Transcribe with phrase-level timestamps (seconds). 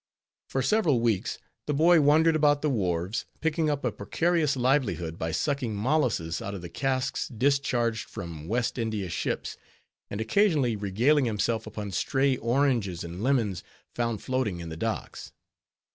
[0.49, 5.31] For several weeks the boy wandered about the wharves, picking up a precarious livelihood by
[5.31, 9.57] sucking molasses out of the casks discharged from West India ships,
[10.09, 15.33] and occasionally regaling himself upon stray oranges and lemons found floating in the docks.